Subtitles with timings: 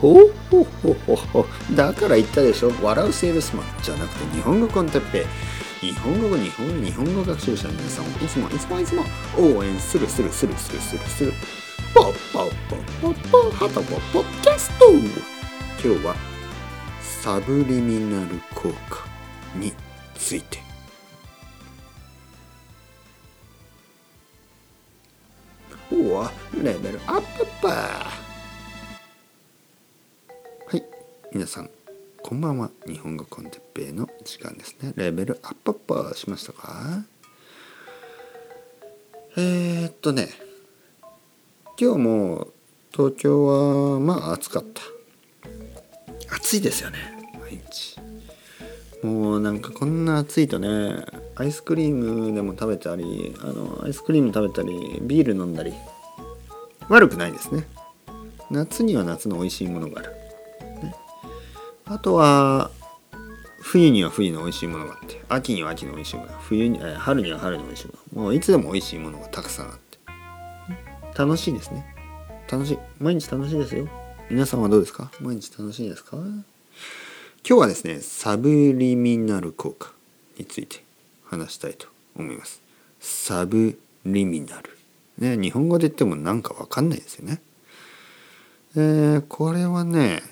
[0.00, 5.26] ほうほうほうほほだから言ったでしょ笑うセールスマンじゃなくて日本語コンテッペ
[5.80, 9.02] 日本語日本日本語学習者の皆さんをいつもいつもいつも
[9.38, 11.32] 応援するするするするするする
[11.94, 16.14] ポッポッポッポッポハトポッポッキャスト今日は
[17.00, 19.06] サブリミナル効果
[19.54, 19.72] に
[20.14, 20.65] ついて
[26.16, 27.72] うわレベルアップパー
[30.66, 30.82] はい
[31.30, 31.68] 皆さん
[32.22, 32.70] こんばんは。
[32.88, 34.94] 日本語コンテッペイの時間ですね。
[34.96, 37.04] レベルアップアップしましたか？
[39.36, 40.30] えー、っとね
[41.78, 42.48] 今日も
[42.90, 43.46] 東京
[43.94, 44.82] はまあ暑かった。
[46.34, 46.98] 暑いですよね。
[47.38, 48.00] 毎日。
[49.04, 51.04] もうなんかこんな暑いとね
[51.36, 55.74] アイスクリームでも食べたりあのアイスクリーム食べたりビール飲んだり。
[56.88, 57.66] 悪くないですね。
[58.50, 60.12] 夏には夏の美味しいものがある、
[60.82, 60.94] ね、
[61.84, 62.70] あとは
[63.60, 69.98] 冬には冬の美味しいものがあって秋には秋の美味しいもの冬に春には春の美味しいものもういつでも美味しいものがたくさんあって。
[71.18, 71.84] 楽しいですね。
[72.48, 72.78] 楽しい。
[73.00, 73.88] 毎日楽しいですよ。
[74.30, 75.10] 皆さんはどうですか？
[75.20, 76.18] 毎日楽しいですか？
[76.18, 76.36] 今
[77.42, 79.92] 日はですねサブリミナル効果
[80.38, 80.84] について
[81.24, 82.60] 話したいと思います。
[83.00, 84.75] サブリミナル。
[85.18, 87.40] ね日本語で言ってもなんかわかんないですよね。
[88.76, 90.22] えー、これはね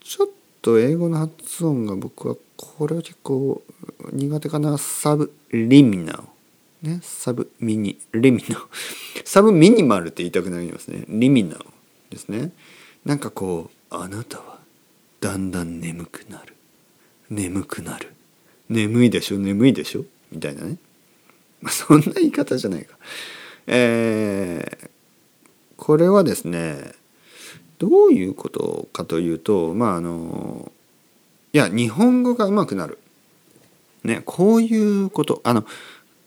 [0.00, 0.28] ちょっ
[0.62, 3.62] と英語の発音が僕はこれは結構
[4.12, 4.76] 苦手かな。
[4.78, 6.22] サブリミナル。
[6.82, 8.62] ねサブミニリミナル。
[9.24, 11.04] サブミニマルって言いたくなりますね。
[11.08, 11.64] リミナル
[12.10, 12.52] ですね。
[13.04, 14.58] なんかこうあなたは
[15.20, 16.54] だんだん眠くなる。
[17.30, 18.12] 眠くなる。
[18.68, 19.38] 眠いでしょ？
[19.38, 20.04] 眠いでしょ？
[20.30, 20.76] みたいなね、
[21.60, 22.96] まあ、そんな言い方じゃないか。
[23.66, 24.90] えー、
[25.76, 26.92] これはですね
[27.78, 30.70] どういうことかというとまああの
[31.52, 32.98] いや日本語がうまくなる。
[34.04, 35.64] ねこういうことあの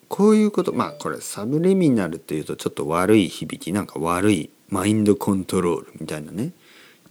[0.07, 6.51] こういうことまあこれサブリミナルっていうとちょっと悪い響きなんか悪いマインドコントロールみたいなね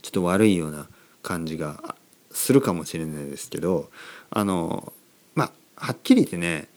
[0.01, 0.87] ちょっと悪いような
[1.21, 1.95] 感じが
[2.31, 3.89] するかもしれないですけど
[4.29, 4.93] あの
[5.35, 6.67] まあはっきり言ってね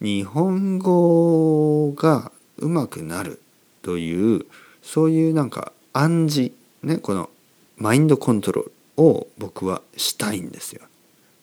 [0.00, 3.40] 日本語がうまくなる
[3.82, 4.46] という
[4.82, 7.30] そういうなんか暗示ねこの
[7.76, 10.82] マインドコントロールを僕はしたいんですよ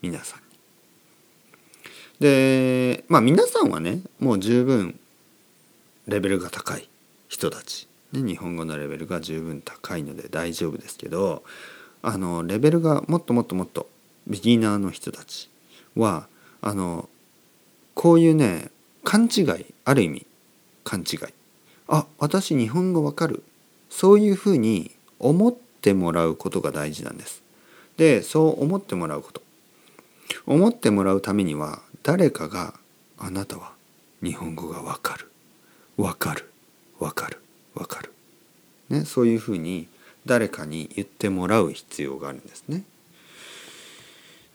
[0.01, 0.45] 皆さんに。
[2.19, 5.00] でまあ皆さんはねもう十分
[6.07, 6.88] レベルが高い
[7.28, 11.44] 人たち、ね、日本語のレベルが十分高いので大丈夫ですけど
[12.01, 13.88] あのレベルがもっともっともっと
[14.28, 15.49] ビギナーの人たち
[15.95, 16.28] は
[16.61, 17.09] あの
[17.94, 18.69] こういうね
[19.03, 20.26] 勘違いある意味
[20.87, 21.19] 勘違い。
[21.89, 23.43] あ私日本語わかる。
[23.89, 27.43] そういうふうに思ってもらうことが大事なんです。
[27.97, 29.41] でそう思ってもらうこと。
[30.45, 32.73] 思ってもらうためには誰かが
[33.17, 33.73] あなたは
[34.23, 35.29] 日本語がわかる。
[35.97, 36.49] わかる。
[36.99, 37.41] わかる。
[37.75, 38.11] わかる、
[38.89, 39.87] ね、そういうふうに
[40.25, 42.83] 誰かに言ってもらう必要があるんですね。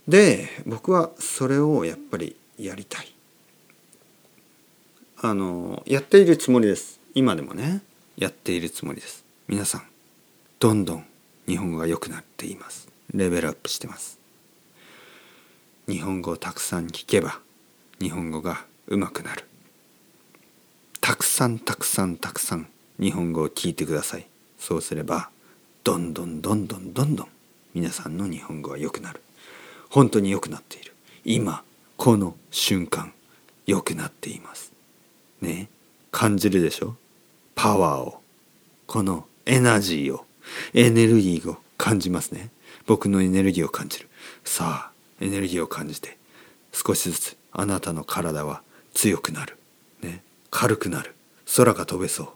[0.09, 3.15] で僕はそれをやっぱりやりたい。
[5.25, 6.99] あのやっているつもりです。
[7.15, 7.81] 今でもね
[8.17, 9.25] やっているつもりです。
[9.47, 9.83] 皆さん
[10.59, 11.07] どんどん
[11.47, 12.89] 日本語が良くなっています。
[13.15, 14.19] レベルアップしてます。
[15.87, 17.39] 日本語をたくさん聞けば
[18.01, 19.45] 日本語が上手くなる。
[21.01, 22.67] たくさんたくさんたくさん
[22.99, 24.27] 日本語を聞いてください。
[24.59, 25.31] そうすれば
[25.85, 27.29] どんどんどんどんどんどん
[27.75, 29.21] 皆さんの日本語は良くなる。
[29.89, 30.93] 本当に良くなっている。
[31.25, 31.63] 今
[31.97, 33.13] この瞬間
[33.67, 34.73] 良くなっています。
[35.43, 35.69] ね
[36.11, 36.97] 感じるでしょ？
[37.55, 38.23] パワーを。
[38.87, 40.25] このエナジーを。
[40.75, 42.51] エネルギーを感じますね。
[42.87, 44.09] 僕のエネルギーを感じる。
[44.45, 46.19] さあエネルギーを感じて
[46.73, 48.63] 少しずつあなたの体は
[48.95, 49.57] 強くなる、
[50.03, 51.15] ね、軽くなる。
[51.55, 52.29] 空が飛べそう。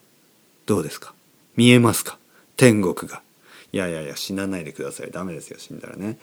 [0.67, 1.15] どうですか？
[1.57, 2.19] 見えますか？
[2.57, 3.23] 天国が。
[3.73, 5.11] いやいやいや死なないでください。
[5.11, 6.19] ダメですよ死んだらね。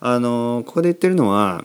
[0.00, 1.64] あのここで言ってるのは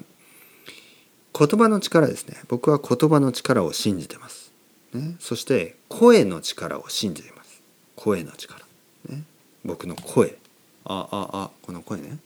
[1.37, 2.37] 言葉の力ですね。
[2.47, 4.51] 僕は言葉の力を信じてます。
[4.93, 7.61] ね、そして声の力を信じています。
[7.95, 8.65] 声の力、
[9.09, 9.23] ね、
[9.63, 10.37] 僕の声。
[10.85, 12.17] あああこの声ね、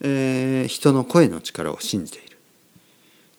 [0.00, 2.36] えー、人の声の力を信じている。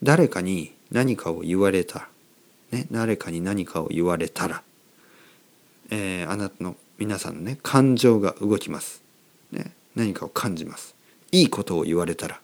[0.01, 2.07] 誰かに何かを言われた、
[2.71, 4.63] ね、誰かに何かを言われたら、
[5.89, 9.01] えー、あなたの皆さんのね感情が動きます、
[9.51, 10.95] ね、何かを感じます。
[11.31, 12.39] いいことを言われたら。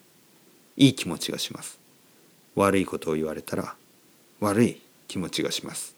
[0.76, 1.78] いい気持ちがします。
[2.54, 3.74] 悪いことを言われたら
[4.40, 5.94] 悪い気持ちがします。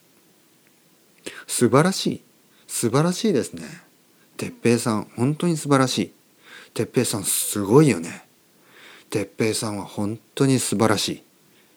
[1.46, 2.22] 素晴らしい。
[2.66, 3.64] 素晴らしいですね。
[4.36, 6.12] 哲平さん本当に素晴らしい。
[6.74, 8.26] 哲平さんすごいよね。
[9.10, 11.22] 哲平さんは本当に素晴らしい。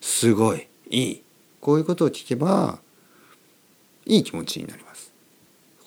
[0.02, 0.68] すごい。
[0.90, 1.24] いい。
[1.62, 2.80] こういうことを聞けば
[4.06, 5.12] いい気持ちになります。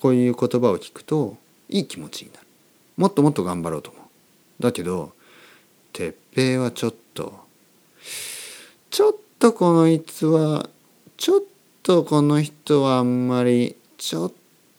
[0.01, 1.37] こういう言葉を聞くと
[1.69, 2.47] いい気持ちになる。
[2.97, 4.63] もっともっと頑張ろうと思う。
[4.63, 5.13] だけど
[5.93, 7.41] 哲平はちょっと
[8.93, 10.69] ちょっとこの逸話
[11.17, 11.41] ちょっ
[11.83, 14.33] とこの人はあんまりちょっ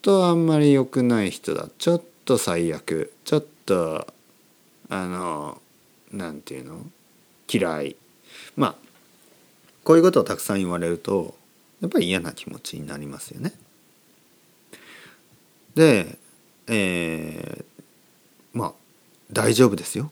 [0.04, 1.68] とあんまり良くない人だ。
[1.80, 3.12] ちょっと最悪。
[3.26, 4.06] ちょっと
[4.90, 5.60] あの
[6.12, 6.86] なんていうの？
[7.52, 7.96] 嫌い。
[8.56, 8.76] まあ
[9.84, 11.34] こういうことをたくさん言われると
[11.82, 13.52] やっぱり嫌な気持ちになりますよね。
[15.74, 16.20] で
[16.68, 17.66] えー、
[18.54, 18.74] まあ
[19.32, 20.12] 大丈夫ですよ。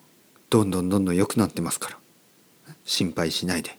[0.49, 1.97] どんどんどんどん良くなってますから。
[2.83, 3.77] 心配しないで。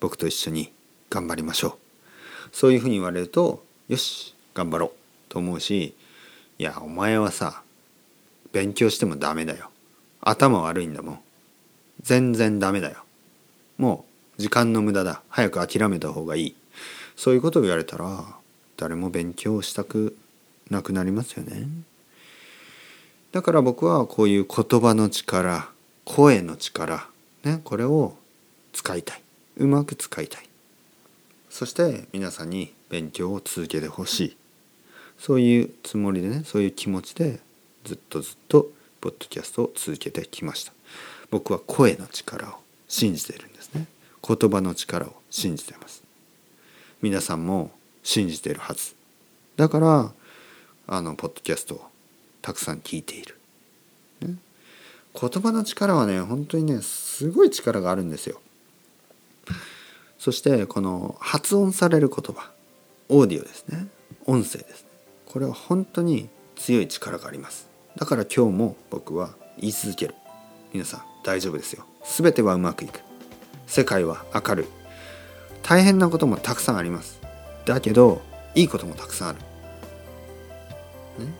[0.00, 0.72] 僕と一緒に
[1.08, 1.72] 頑張りましょう。
[2.52, 4.90] そういうふうに言われるとよし頑張ろう
[5.28, 5.94] と思うし
[6.58, 7.62] いやお前はさ
[8.52, 9.70] 勉強してもダメだよ。
[10.20, 11.20] 頭悪いんだもん。
[12.02, 13.04] 全然ダメだよ。
[13.78, 14.04] も
[14.38, 15.22] う時間の無駄だ。
[15.28, 16.56] 早く諦めた方がいい。
[17.16, 18.24] そういうことを言われたら
[18.76, 20.16] 誰も勉強したく
[20.70, 21.68] なくなりますよね。
[23.32, 25.68] だから僕はこういう言葉の力
[26.04, 27.06] 声の力
[27.44, 28.16] ねこれを
[28.72, 29.22] 使いたい。
[29.60, 30.48] うまく使いたい。
[31.50, 34.36] そして皆さんに勉強を続けてほしい。
[35.18, 37.40] そういうつもりでねそういう気持ちで
[37.84, 38.70] ずっとずっと
[39.02, 40.72] ポッドキャストを続けてきました。
[41.30, 42.54] 僕は声の力を
[42.88, 43.86] 信じているんですね。
[44.26, 46.02] 言葉の力を信じています。
[47.02, 47.70] 皆さんも
[48.02, 48.94] 信じているはず。
[49.56, 50.12] だから
[50.86, 51.84] あのポッドキャストを
[52.40, 53.38] たくさん聞いている、
[54.22, 54.36] ね、
[55.20, 58.40] 言葉の力はね本当にねすごい力があるんですよ。
[60.20, 62.50] そしてこの発音される言葉。
[63.08, 63.86] オーディオですね。
[64.26, 64.88] 音声ですね。
[65.24, 67.68] これは本当に強い力があります。
[67.96, 70.14] だから今日も僕は言い続ける。
[70.74, 71.86] 皆さん大丈夫ですよ。
[72.04, 73.00] 全てはうまくいく。
[73.66, 74.66] 世界は明るい。
[75.62, 77.18] 大変なこともたくさんあります。
[77.64, 78.20] だけど
[78.54, 79.38] いいこともたくさんある、
[81.24, 81.32] ね、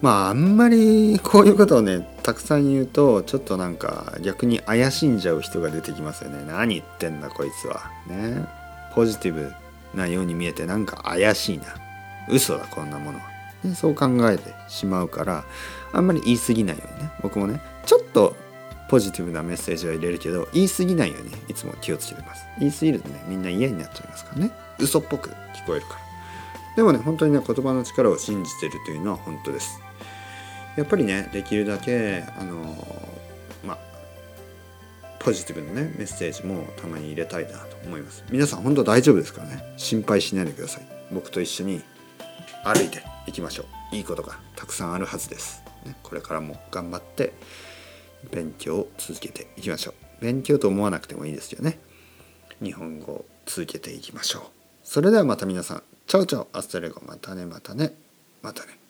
[0.00, 6.42] まああんまりこういうことをねたくさん言うとちょっとなんか逆に怪しんじゃう人が出てきますよね。
[6.46, 7.82] 何言ってんだこいつは。
[8.06, 8.48] ね。
[8.94, 9.52] ポジティブ
[9.92, 11.64] なように見えてなんか怪しいな。
[12.30, 13.24] 嘘だこんなものは、
[13.62, 15.44] ね、そう考えてしまうから
[15.92, 17.12] あんまり言い過ぎないようにね。
[17.20, 18.34] 僕もねちょっと
[18.88, 22.46] ポジティブなメッセージは入れるけど言い過ぎないようにいつも気をつけてます。
[22.58, 24.50] 言い過ぎるとねみんな嫌になっちゃいますからね。
[24.78, 26.00] 嘘っぽく聞こえるから。
[26.76, 29.78] でもね本当にね言葉の力を信じてるというのは本当です。
[30.76, 32.62] やっぱりねできるだけあの
[33.64, 33.78] まあ
[35.18, 38.24] ポジティブなねメッセージもたまに入れたいなと思います。
[38.30, 39.74] 皆さん本当大丈夫ですからね。
[39.76, 40.86] 心配しないでください。
[41.12, 41.82] 僕と一緒に
[42.64, 43.96] 歩いていきましょう。
[43.96, 47.32] いいことがたくさんあるはずです、ね、これからも頑張って
[48.32, 50.24] 勉強を続けていきましょう。
[50.24, 51.78] 勉強と思わなくてもいいですよね。
[52.62, 54.42] 日本語を続けていきましょう。
[54.82, 55.82] それではまた皆さん。
[56.06, 57.00] Chao chao。Hasta luego。
[57.06, 57.94] またねまたね。
[58.42, 58.83] またね。